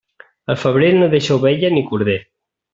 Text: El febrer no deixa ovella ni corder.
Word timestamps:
El 0.53 0.57
febrer 0.61 0.89
no 0.97 1.11
deixa 1.13 1.37
ovella 1.41 1.73
ni 1.77 1.87
corder. 1.93 2.19